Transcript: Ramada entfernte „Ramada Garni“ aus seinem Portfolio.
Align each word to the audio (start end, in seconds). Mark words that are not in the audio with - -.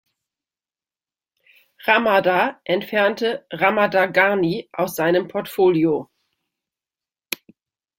Ramada 1.85 2.59
entfernte 2.63 3.45
„Ramada 3.53 4.07
Garni“ 4.07 4.67
aus 4.73 4.95
seinem 4.95 5.27
Portfolio. 5.27 6.09